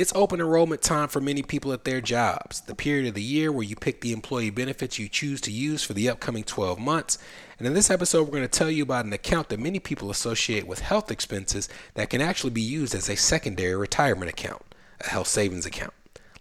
[0.00, 3.52] It's open enrollment time for many people at their jobs, the period of the year
[3.52, 7.18] where you pick the employee benefits you choose to use for the upcoming 12 months.
[7.58, 10.10] And in this episode, we're going to tell you about an account that many people
[10.10, 14.62] associate with health expenses that can actually be used as a secondary retirement account,
[15.02, 15.92] a health savings account.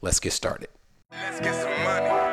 [0.01, 0.69] Let's get started.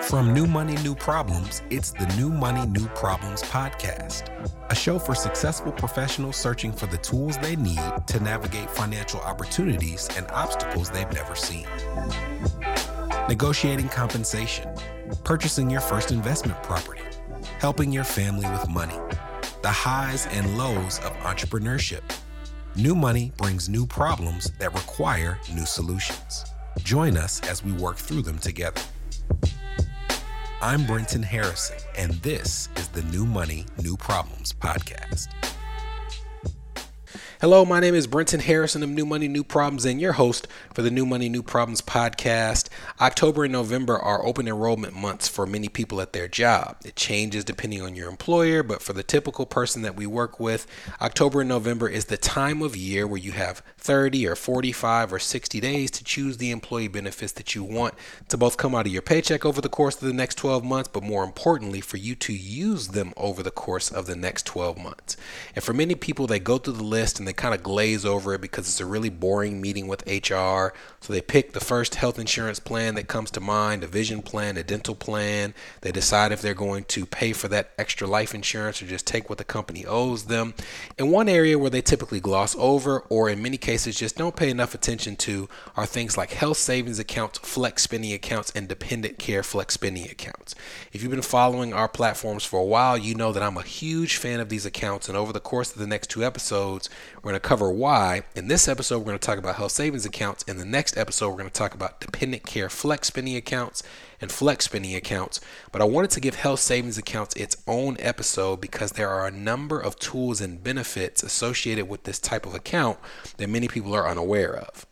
[0.03, 4.31] From New Money, New Problems, it's the New Money, New Problems podcast,
[4.71, 10.09] a show for successful professionals searching for the tools they need to navigate financial opportunities
[10.17, 11.67] and obstacles they've never seen.
[13.29, 14.69] Negotiating compensation,
[15.25, 17.03] purchasing your first investment property,
[17.59, 18.99] helping your family with money,
[19.63, 22.03] the highs and lows of entrepreneurship.
[22.75, 26.45] New money brings new problems that require new solutions.
[26.81, 28.81] Join us as we work through them together.
[30.63, 35.29] I'm Brenton Harrison, and this is the New Money, New Problems podcast.
[37.43, 40.81] Hello, my name is Brenton Harrison of New Money, New Problems, and your host for
[40.81, 42.71] the New Money, New Problems podcast.
[42.99, 46.79] October and November are open enrollment months for many people at their job.
[46.83, 50.67] It changes depending on your employer, but for the typical person that we work with,
[51.03, 55.19] October and November is the time of year where you have 30 or 45 or
[55.19, 57.93] 60 days to choose the employee benefits that you want
[58.31, 60.89] to both come out of your paycheck over the course of the next 12 months,
[60.91, 64.79] but more importantly, for you to use them over the course of the next 12
[64.79, 65.19] months.
[65.55, 68.07] And for many people, they go through the list and and they kind of glaze
[68.07, 70.73] over it because it's a really boring meeting with HR.
[71.01, 74.57] So they pick the first health insurance plan that comes to mind, a vision plan,
[74.57, 75.53] a dental plan.
[75.81, 79.29] They decide if they're going to pay for that extra life insurance or just take
[79.29, 80.55] what the company owes them.
[80.97, 84.49] And one area where they typically gloss over or in many cases just don't pay
[84.49, 89.43] enough attention to are things like health savings accounts, flex spending accounts, and dependent care
[89.43, 90.55] flex spending accounts.
[90.93, 94.17] If you've been following our platforms for a while, you know that I'm a huge
[94.17, 95.09] fan of these accounts.
[95.09, 96.89] And over the course of the next two episodes,
[97.27, 98.23] we're going to cover why.
[98.37, 100.45] In this episode, we're going to talk about health savings accounts.
[100.45, 103.83] In the next episode, we're going to talk about dependent care flex spending accounts
[104.21, 105.41] and flex spending accounts.
[105.73, 109.33] But I wanted to give health savings accounts its own episode because there are a
[109.33, 112.97] number of tools and benefits associated with this type of account
[113.39, 114.87] that many people are unaware of.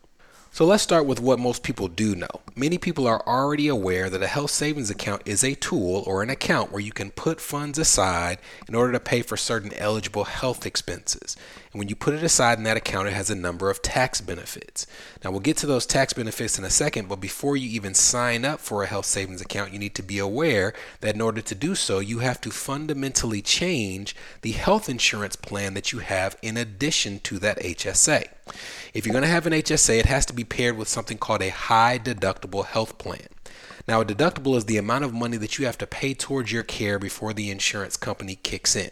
[0.55, 2.41] So let's start with what most people do know.
[2.55, 6.29] Many people are already aware that a health savings account is a tool or an
[6.29, 10.65] account where you can put funds aside in order to pay for certain eligible health
[10.65, 11.35] expenses.
[11.75, 14.21] And when you put it aside in that account, it has a number of tax
[14.21, 14.87] benefits.
[15.21, 18.45] Now, we'll get to those tax benefits in a second, but before you even sign
[18.45, 21.53] up for a health savings account, you need to be aware that in order to
[21.53, 26.55] do so, you have to fundamentally change the health insurance plan that you have in
[26.55, 28.29] addition to that HSA.
[28.93, 31.41] If you're going to have an HSA, it has to be paired with something called
[31.41, 33.27] a high deductible health plan.
[33.87, 36.63] Now, a deductible is the amount of money that you have to pay towards your
[36.63, 38.89] care before the insurance company kicks in.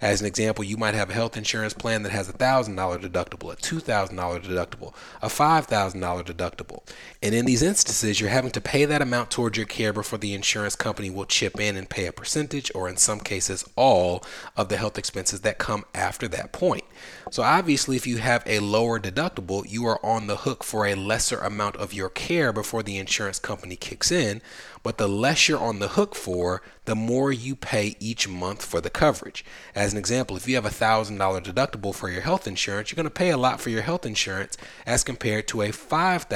[0.00, 3.52] As an example, you might have a health insurance plan that has a $1,000 deductible,
[3.52, 6.82] a $2,000 deductible, a $5,000 deductible.
[7.22, 10.34] And in these instances, you're having to pay that amount towards your care before the
[10.34, 14.24] insurance company will chip in and pay a percentage, or in some cases, all
[14.56, 16.84] of the health expenses that come after that point.
[17.30, 20.96] So, obviously, if you have a lower deductible, you are on the hook for a
[20.96, 24.42] lesser amount of your care before the insurance company kicks in in.
[24.82, 28.80] But the less you're on the hook for, the more you pay each month for
[28.80, 29.44] the coverage.
[29.74, 33.04] As an example, if you have a $1,000 deductible for your health insurance, you're going
[33.04, 36.26] to pay a lot for your health insurance as compared to a $5,000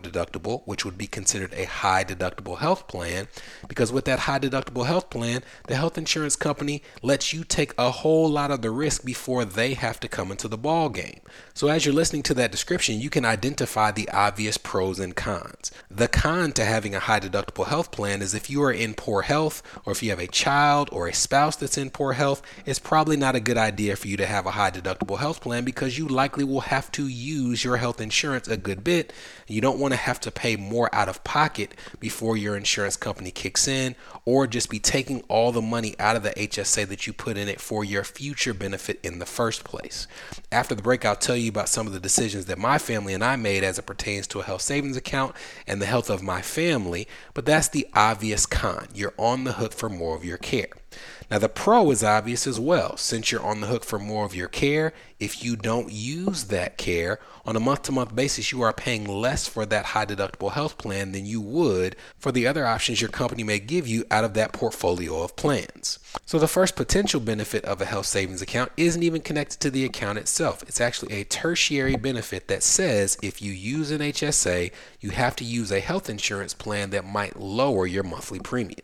[0.00, 3.28] deductible, which would be considered a high deductible health plan.
[3.68, 7.90] Because with that high deductible health plan, the health insurance company lets you take a
[7.90, 11.20] whole lot of the risk before they have to come into the ball game.
[11.54, 15.70] So as you're listening to that description, you can identify the obvious pros and cons.
[15.88, 19.22] The con to having a high deductible health plan is if you are in poor
[19.22, 22.78] health or if you have a child or a spouse that's in poor health, it's
[22.78, 25.98] probably not a good idea for you to have a high deductible health plan because
[25.98, 29.12] you likely will have to use your health insurance a good bit.
[29.46, 33.30] You don't want to have to pay more out of pocket before your insurance company
[33.30, 33.94] kicks in
[34.24, 37.48] or just be taking all the money out of the HSA that you put in
[37.48, 40.06] it for your future benefit in the first place.
[40.50, 43.22] After the break, I'll tell you about some of the decisions that my family and
[43.22, 45.34] I made as it pertains to a health savings account
[45.66, 48.86] and the health of my family, but that's the obvious con.
[48.94, 50.68] You're on the hook for more of your care.
[51.30, 52.96] Now, the pro is obvious as well.
[52.96, 56.76] Since you're on the hook for more of your care, if you don't use that
[56.76, 60.52] care on a month to month basis, you are paying less for that high deductible
[60.52, 64.24] health plan than you would for the other options your company may give you out
[64.24, 65.98] of that portfolio of plans.
[66.26, 69.84] So, the first potential benefit of a health savings account isn't even connected to the
[69.84, 70.62] account itself.
[70.64, 75.44] It's actually a tertiary benefit that says if you use an HSA, you have to
[75.44, 78.80] use a health insurance plan that might lower your monthly premium.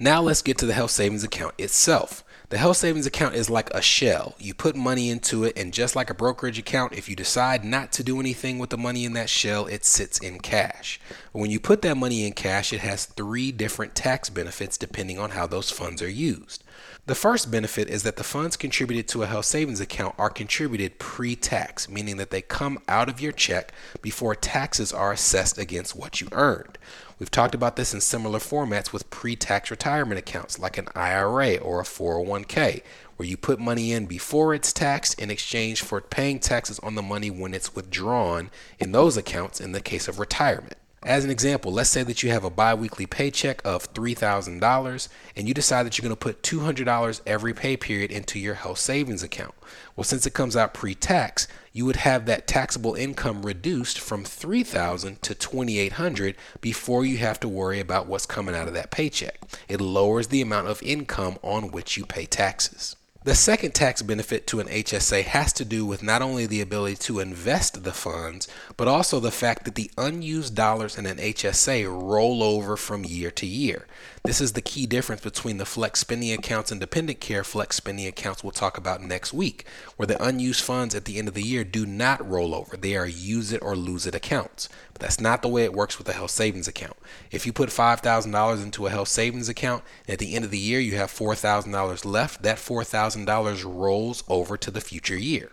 [0.00, 2.22] Now let's get to the health savings account itself.
[2.50, 4.36] The health savings account is like a shell.
[4.38, 7.90] You put money into it, and just like a brokerage account, if you decide not
[7.92, 11.00] to do anything with the money in that shell, it sits in cash.
[11.32, 15.30] When you put that money in cash, it has three different tax benefits depending on
[15.30, 16.62] how those funds are used.
[17.06, 20.98] The first benefit is that the funds contributed to a health savings account are contributed
[20.98, 25.96] pre tax, meaning that they come out of your check before taxes are assessed against
[25.96, 26.78] what you earned.
[27.18, 31.56] We've talked about this in similar formats with pre tax retirement accounts like an IRA
[31.56, 32.82] or a 401k,
[33.16, 37.02] where you put money in before it's taxed in exchange for paying taxes on the
[37.02, 40.76] money when it's withdrawn in those accounts in the case of retirement.
[41.04, 45.46] As an example, let's say that you have a bi weekly paycheck of $3,000 and
[45.46, 49.22] you decide that you're going to put $200 every pay period into your health savings
[49.22, 49.54] account.
[49.94, 54.24] Well, since it comes out pre tax, you would have that taxable income reduced from
[54.24, 59.38] $3,000 to $2,800 before you have to worry about what's coming out of that paycheck.
[59.68, 62.96] It lowers the amount of income on which you pay taxes.
[63.24, 66.94] The second tax benefit to an HSA has to do with not only the ability
[66.96, 71.84] to invest the funds, but also the fact that the unused dollars in an HSA
[71.86, 73.86] roll over from year to year.
[74.24, 78.06] This is the key difference between the flex spending accounts and dependent care flex spending
[78.06, 79.64] accounts we'll talk about next week,
[79.96, 82.76] where the unused funds at the end of the year do not roll over.
[82.76, 84.68] They are use it or lose it accounts.
[84.92, 86.96] But that's not the way it works with a health savings account.
[87.30, 90.80] If you put $5,000 into a health savings account, at the end of the year
[90.80, 95.52] you have $4,000 left, that $4,000 rolls over to the future year.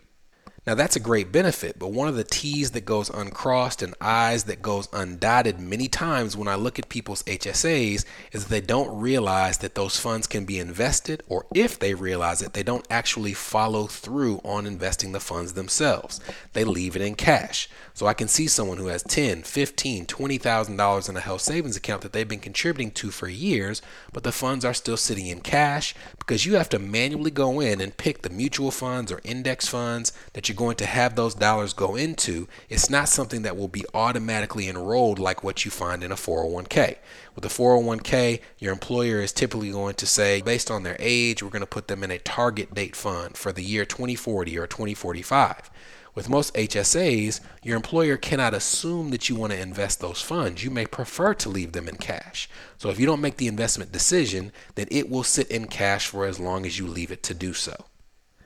[0.65, 4.45] Now that's a great benefit, but one of the T's that goes uncrossed and I's
[4.45, 9.59] that goes undotted many times when I look at people's HSAs is they don't realize
[9.59, 13.85] that those funds can be invested, or if they realize it, they don't actually follow
[13.85, 16.19] through on investing the funds themselves.
[16.53, 17.69] They leave it in cash.
[17.93, 21.77] So I can see someone who has 10, 15, 20,000 dollars in a health savings
[21.77, 25.41] account that they've been contributing to for years, but the funds are still sitting in
[25.41, 29.67] cash because you have to manually go in and pick the mutual funds or index
[29.67, 33.57] funds that you you're going to have those dollars go into, it's not something that
[33.57, 36.95] will be automatically enrolled like what you find in a 401k.
[37.35, 41.49] With a 401k, your employer is typically going to say, based on their age, we're
[41.49, 45.69] going to put them in a target date fund for the year 2040 or 2045.
[46.13, 50.63] With most HSAs, your employer cannot assume that you want to invest those funds.
[50.63, 52.47] You may prefer to leave them in cash.
[52.77, 56.25] So if you don't make the investment decision, then it will sit in cash for
[56.25, 57.75] as long as you leave it to do so.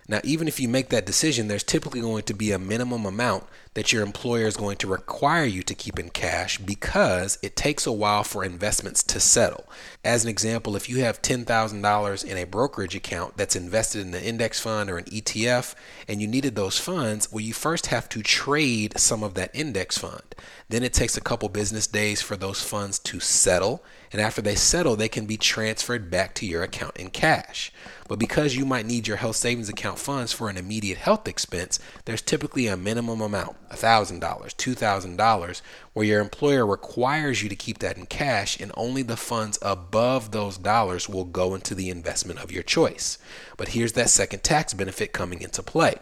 [0.10, 3.44] Now, even if you make that decision, there's typically going to be a minimum amount
[3.76, 7.86] that your employer is going to require you to keep in cash because it takes
[7.86, 9.70] a while for investments to settle.
[10.04, 14.24] As an example, if you have $10,000 in a brokerage account that's invested in an
[14.24, 15.76] index fund or an ETF
[16.08, 20.00] and you needed those funds, well, you first have to trade some of that index
[20.00, 20.24] fund.
[20.70, 23.84] Then it takes a couple business days for those funds to settle.
[24.12, 27.72] And after they settle, they can be transferred back to your account in cash.
[28.08, 31.80] But because you might need your health savings account funds for an immediate health expense,
[32.06, 35.62] there's typically a minimum amount $1,000, $2,000
[35.94, 40.32] where your employer requires you to keep that in cash and only the funds above
[40.32, 43.20] those dollars will go into the investment of your choice.
[43.58, 45.96] But here's that second tax benefit coming into play.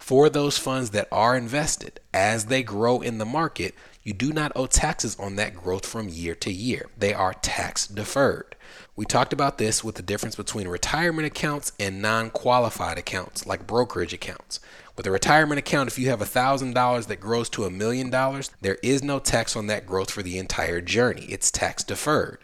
[0.00, 4.50] For those funds that are invested, as they grow in the market, you do not
[4.56, 6.88] owe taxes on that growth from year to year.
[6.98, 8.56] They are tax deferred.
[8.96, 13.66] We talked about this with the difference between retirement accounts and non qualified accounts, like
[13.66, 14.58] brokerage accounts.
[14.96, 18.78] With a retirement account, if you have $1,000 that grows to a million dollars, there
[18.82, 21.26] is no tax on that growth for the entire journey.
[21.28, 22.38] It's tax deferred.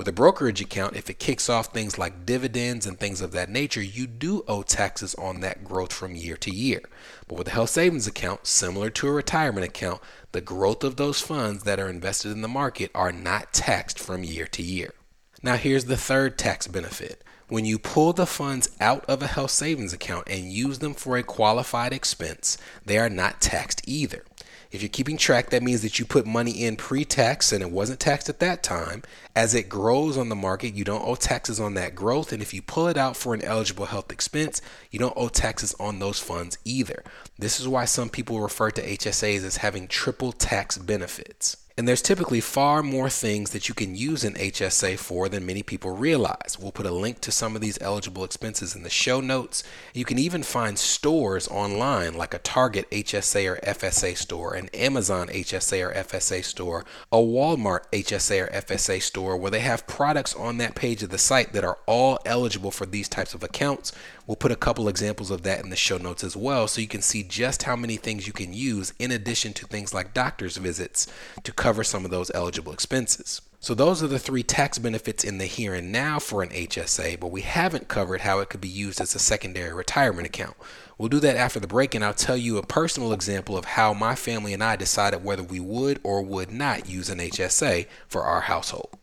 [0.00, 3.50] With a brokerage account, if it kicks off things like dividends and things of that
[3.50, 6.80] nature, you do owe taxes on that growth from year to year.
[7.28, 10.00] But with a health savings account, similar to a retirement account,
[10.32, 14.24] the growth of those funds that are invested in the market are not taxed from
[14.24, 14.94] year to year.
[15.42, 17.22] Now, here's the third tax benefit.
[17.48, 21.18] When you pull the funds out of a health savings account and use them for
[21.18, 24.24] a qualified expense, they are not taxed either.
[24.72, 27.72] If you're keeping track, that means that you put money in pre tax and it
[27.72, 29.02] wasn't taxed at that time.
[29.34, 32.32] As it grows on the market, you don't owe taxes on that growth.
[32.32, 35.74] And if you pull it out for an eligible health expense, you don't owe taxes
[35.80, 37.02] on those funds either.
[37.36, 41.56] This is why some people refer to HSAs as having triple tax benefits.
[41.80, 45.62] And there's typically far more things that you can use an HSA for than many
[45.62, 46.58] people realize.
[46.60, 49.64] We'll put a link to some of these eligible expenses in the show notes.
[49.94, 55.28] You can even find stores online like a Target HSA or FSA store, an Amazon
[55.28, 60.58] HSA or FSA store, a Walmart HSA or FSA store where they have products on
[60.58, 63.90] that page of the site that are all eligible for these types of accounts
[64.30, 66.86] We'll put a couple examples of that in the show notes as well so you
[66.86, 70.56] can see just how many things you can use in addition to things like doctor's
[70.56, 71.08] visits
[71.42, 73.42] to cover some of those eligible expenses.
[73.58, 77.18] So, those are the three tax benefits in the here and now for an HSA,
[77.18, 80.56] but we haven't covered how it could be used as a secondary retirement account.
[80.96, 83.92] We'll do that after the break, and I'll tell you a personal example of how
[83.92, 88.22] my family and I decided whether we would or would not use an HSA for
[88.22, 88.96] our household.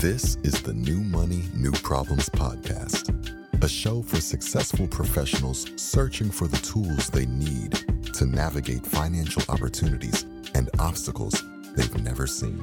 [0.00, 6.46] This is the New Money, New Problems podcast, a show for successful professionals searching for
[6.46, 7.72] the tools they need
[8.14, 10.22] to navigate financial opportunities
[10.54, 11.42] and obstacles
[11.76, 12.62] they've never seen.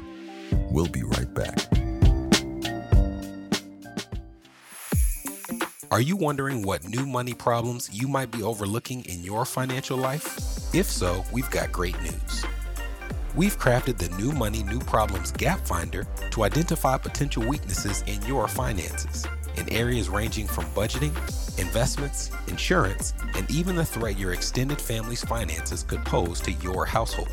[0.71, 1.57] We'll be right back.
[5.91, 10.74] Are you wondering what new money problems you might be overlooking in your financial life?
[10.74, 12.45] If so, we've got great news.
[13.36, 18.48] We've crafted the New Money, New Problems Gap Finder to identify potential weaknesses in your
[18.48, 19.25] finances
[19.58, 21.15] in areas ranging from budgeting,
[21.60, 27.29] investments, insurance, and even the threat your extended family's finances could pose to your household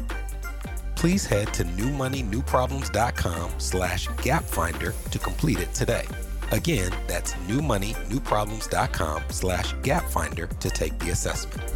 [0.98, 6.04] please head to newmoneynewproblems.com slash gapfinder to complete it today.
[6.50, 11.72] Again, that's newmoneynewproblems.com slash gapfinder to take the assessment.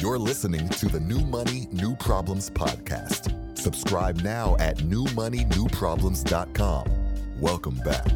[0.00, 3.43] You're listening to the New Money, New Problems podcast.
[3.64, 7.40] Subscribe now at newmoneynewproblems.com.
[7.40, 8.06] Welcome back.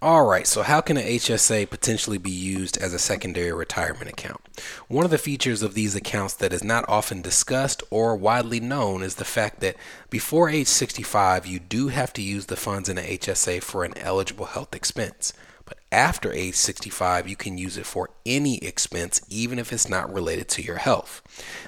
[0.00, 4.40] All right, so how can an HSA potentially be used as a secondary retirement account?
[4.86, 9.02] One of the features of these accounts that is not often discussed or widely known
[9.02, 9.74] is the fact that
[10.08, 13.98] before age 65, you do have to use the funds in an HSA for an
[13.98, 15.32] eligible health expense.
[15.68, 20.10] But after age 65, you can use it for any expense, even if it's not
[20.10, 21.20] related to your health.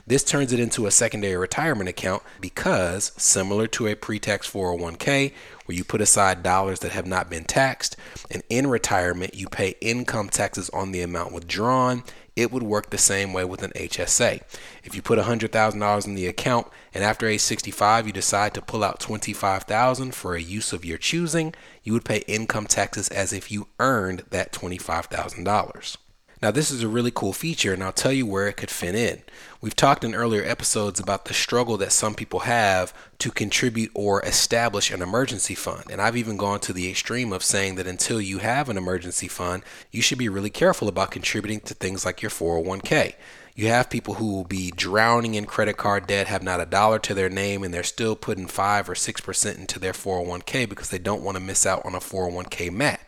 [0.06, 5.32] This turns it into a secondary retirement account because, similar to a pre tax 401k,
[5.66, 7.94] where you put aside dollars that have not been taxed,
[8.30, 12.02] and in retirement, you pay income taxes on the amount withdrawn
[12.40, 14.40] it would work the same way with an HSA.
[14.82, 18.82] If you put $100,000 in the account and after age 65 you decide to pull
[18.82, 23.50] out 25,000 for a use of your choosing, you would pay income taxes as if
[23.50, 25.96] you earned that $25,000.
[26.42, 28.94] Now, this is a really cool feature, and I'll tell you where it could fit
[28.94, 29.20] in.
[29.60, 34.22] We've talked in earlier episodes about the struggle that some people have to contribute or
[34.22, 35.84] establish an emergency fund.
[35.90, 39.28] And I've even gone to the extreme of saying that until you have an emergency
[39.28, 43.16] fund, you should be really careful about contributing to things like your 401k.
[43.54, 46.98] You have people who will be drowning in credit card debt, have not a dollar
[47.00, 50.98] to their name, and they're still putting 5 or 6% into their 401k because they
[50.98, 52.99] don't want to miss out on a 401k match.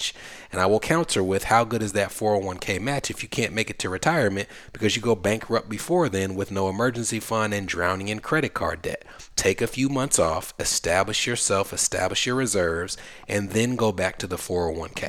[0.50, 3.70] And I will counter with how good is that 401k match if you can't make
[3.70, 8.08] it to retirement because you go bankrupt before then with no emergency fund and drowning
[8.08, 9.04] in credit card debt.
[9.36, 12.96] Take a few months off, establish yourself, establish your reserves,
[13.28, 15.08] and then go back to the 401k.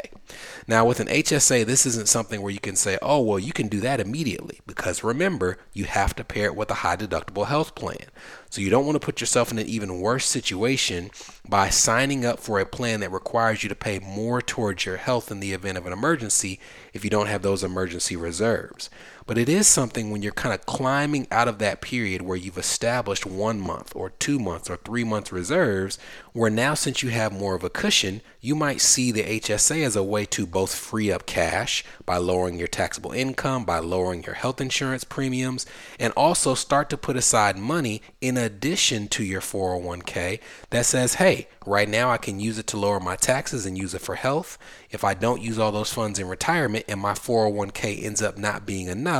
[0.67, 3.67] Now, with an HSA, this isn't something where you can say, oh, well, you can
[3.67, 7.75] do that immediately because remember, you have to pair it with a high deductible health
[7.75, 8.05] plan.
[8.53, 11.09] So you don't want to put yourself in an even worse situation
[11.49, 15.31] by signing up for a plan that requires you to pay more towards your health
[15.31, 16.59] in the event of an emergency
[16.93, 18.91] if you don't have those emergency reserves.
[19.25, 22.57] But it is something when you're kind of climbing out of that period where you've
[22.57, 25.97] established one month or two months or three months reserves,
[26.33, 29.95] where now since you have more of a cushion, you might see the HSA as
[29.95, 34.35] a way to both free up cash by lowering your taxable income, by lowering your
[34.35, 35.65] health insurance premiums,
[35.97, 41.47] and also start to put aside money in addition to your 401k that says, hey,
[41.65, 44.57] right now I can use it to lower my taxes and use it for health.
[44.91, 48.65] If I don't use all those funds in retirement and my 401k ends up not
[48.65, 49.12] being enough,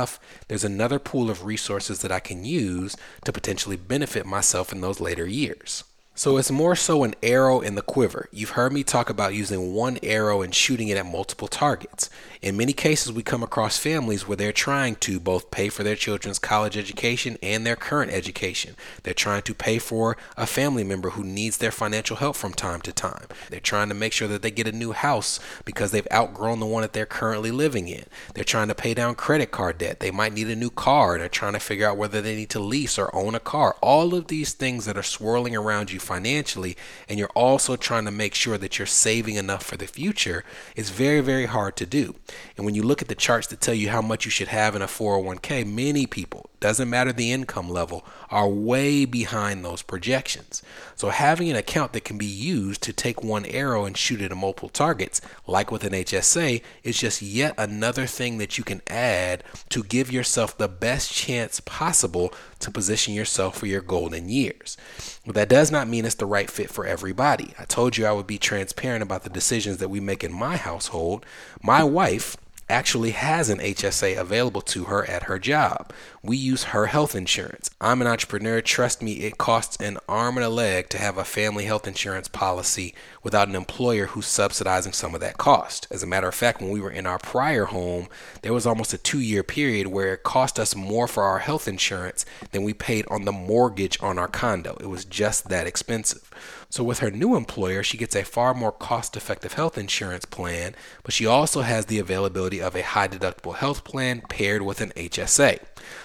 [0.48, 5.00] there's another pool of resources that I can use to potentially benefit myself in those
[5.00, 5.84] later years.
[6.16, 8.28] So it's more so an arrow in the quiver.
[8.30, 12.08] You've heard me talk about using one arrow and shooting it at multiple targets.
[12.40, 15.96] In many cases, we come across families where they're trying to both pay for their
[15.96, 18.76] children's college education and their current education.
[19.02, 22.80] They're trying to pay for a family member who needs their financial help from time
[22.82, 23.26] to time.
[23.50, 26.66] They're trying to make sure that they get a new house because they've outgrown the
[26.66, 28.04] one that they're currently living in.
[28.34, 29.98] They're trying to pay down credit card debt.
[29.98, 31.18] They might need a new car.
[31.18, 33.74] They're trying to figure out whether they need to lease or own a car.
[33.82, 36.76] All of these things that are swirling around you financially
[37.08, 40.44] and you're also trying to make sure that you're saving enough for the future
[40.76, 42.14] it's very, very hard to do.
[42.56, 44.74] And when you look at the charts that tell you how much you should have
[44.74, 50.62] in a 401k, many people doesn't matter the income level, are way behind those projections.
[50.96, 54.34] So having an account that can be used to take one arrow and shoot at
[54.34, 59.44] multiple targets, like with an HSA, is just yet another thing that you can add
[59.68, 64.78] to give yourself the best chance possible to position yourself for your golden years.
[65.26, 67.52] But that does not mean it's the right fit for everybody.
[67.58, 70.56] I told you I would be transparent about the decisions that we make in my
[70.56, 71.26] household.
[71.62, 75.92] My wife actually has an HSA available to her at her job.
[76.22, 77.70] We use her health insurance.
[77.80, 78.60] I'm an entrepreneur.
[78.60, 82.28] Trust me, it costs an arm and a leg to have a family health insurance
[82.28, 82.94] policy
[83.24, 85.88] without an employer who's subsidizing some of that cost.
[85.90, 88.06] As a matter of fact, when we were in our prior home,
[88.42, 91.66] there was almost a two year period where it cost us more for our health
[91.66, 94.76] insurance than we paid on the mortgage on our condo.
[94.78, 96.30] It was just that expensive.
[96.68, 100.74] So, with her new employer, she gets a far more cost effective health insurance plan,
[101.02, 104.90] but she also has the availability of a high deductible health plan paired with an
[104.96, 105.60] HSA.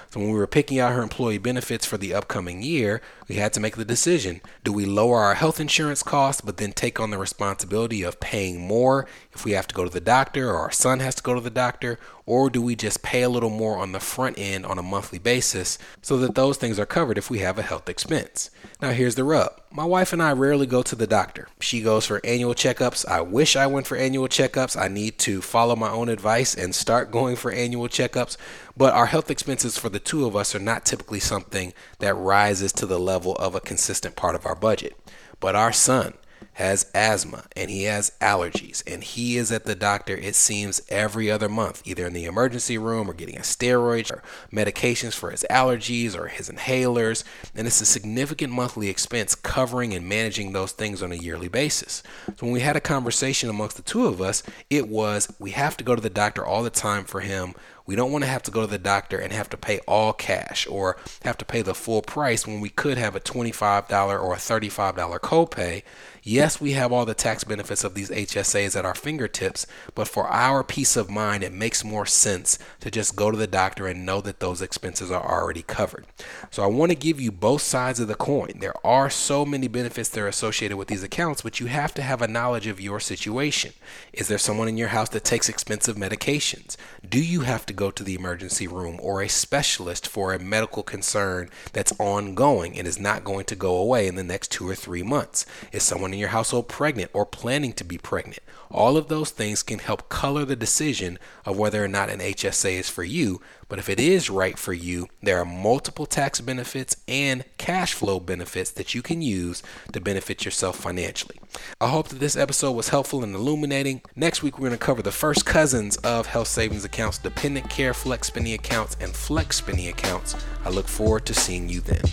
[0.10, 3.54] So when we were picking out her employee benefits for the upcoming year, we had
[3.54, 4.42] to make the decision.
[4.64, 8.60] Do we lower our health insurance costs, but then take on the responsibility of paying
[8.60, 11.34] more if we have to go to the doctor or our son has to go
[11.34, 12.00] to the doctor?
[12.30, 15.18] Or do we just pay a little more on the front end on a monthly
[15.18, 18.52] basis so that those things are covered if we have a health expense?
[18.80, 21.48] Now, here's the rub my wife and I rarely go to the doctor.
[21.60, 23.04] She goes for annual checkups.
[23.08, 24.80] I wish I went for annual checkups.
[24.80, 28.38] I need to follow my own advice and start going for annual checkups.
[28.78, 32.72] But our health expenses for the two of us are not typically something that rises
[32.74, 34.96] to the level of a consistent part of our budget.
[35.40, 36.14] But our son,
[36.60, 41.32] has asthma and he has allergies and he is at the doctor it seems every
[41.32, 45.46] other month either in the emergency room or getting a steroid or medications for his
[45.50, 47.24] allergies or his inhalers.
[47.56, 52.04] And it's a significant monthly expense covering and managing those things on a yearly basis.
[52.28, 55.78] So when we had a conversation amongst the two of us it was we have
[55.78, 57.54] to go to the doctor all the time for him.
[57.89, 60.13] We don't want to have to go to the doctor and have to pay all
[60.13, 63.89] cash or have to pay the full price when we could have a $25
[64.22, 65.82] or a $35 copay.
[66.22, 70.27] Yes, we have all the tax benefits of these HSAs at our fingertips, but for
[70.27, 74.06] our peace of mind, it makes more sense to just go to the doctor and
[74.06, 76.06] know that those expenses are already covered.
[76.50, 78.60] So I want to give you both sides of the coin.
[78.60, 82.01] There are so many benefits that are associated with these accounts, but you have to
[82.01, 83.74] have a knowledge of your situation.
[84.13, 86.77] Is there someone in your house that takes expensive medications?
[87.08, 90.84] Do you have to go to the emergency room or a specialist for a medical
[90.84, 94.75] concern that's ongoing and is not going to go away in the next two or
[94.75, 95.46] three months?
[95.72, 98.39] Is someone in your household pregnant or planning to be pregnant.
[98.72, 102.79] All of those things can help color the decision of whether or not an HSA
[102.79, 103.41] is for you.
[103.67, 108.21] But if it is right for you, there are multiple tax benefits and cash flow
[108.21, 111.41] benefits that you can use to benefit yourself financially.
[111.82, 114.02] I hope that this episode was helpful and illuminating.
[114.15, 117.93] Next week, we're going to cover the first cousins of health savings accounts, dependent care
[117.93, 120.38] flex spending accounts, and flex spending accounts.
[120.63, 122.06] I look forward to seeing you then.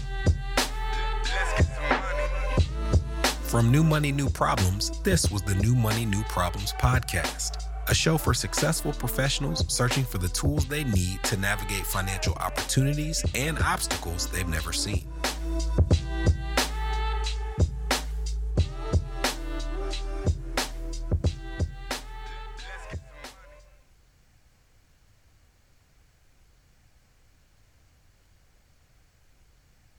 [3.48, 8.18] From New Money, New Problems, this was the New Money, New Problems podcast, a show
[8.18, 14.26] for successful professionals searching for the tools they need to navigate financial opportunities and obstacles
[14.26, 15.06] they've never seen.